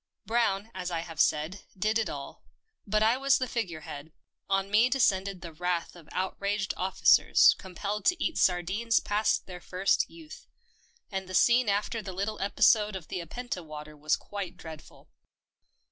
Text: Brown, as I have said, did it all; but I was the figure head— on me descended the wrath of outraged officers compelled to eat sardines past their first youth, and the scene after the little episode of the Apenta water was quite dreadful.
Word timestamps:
Brown, 0.25 0.71
as 0.73 0.89
I 0.89 1.01
have 1.01 1.21
said, 1.21 1.61
did 1.77 1.99
it 1.99 2.09
all; 2.09 2.43
but 2.87 3.03
I 3.03 3.17
was 3.17 3.37
the 3.37 3.47
figure 3.47 3.81
head— 3.81 4.11
on 4.59 4.71
me 4.71 4.89
descended 4.89 5.41
the 5.41 5.53
wrath 5.53 5.95
of 5.95 6.09
outraged 6.11 6.73
officers 6.75 7.53
compelled 7.59 8.05
to 8.05 8.17
eat 8.23 8.39
sardines 8.39 8.99
past 8.99 9.45
their 9.45 9.61
first 9.61 10.09
youth, 10.09 10.47
and 11.11 11.29
the 11.29 11.35
scene 11.35 11.69
after 11.69 12.01
the 12.01 12.13
little 12.13 12.41
episode 12.41 12.95
of 12.95 13.09
the 13.09 13.19
Apenta 13.19 13.63
water 13.63 13.95
was 13.95 14.15
quite 14.15 14.57
dreadful. 14.57 15.11